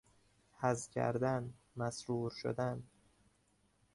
[0.59, 2.83] حظ کردن، مسرور شدن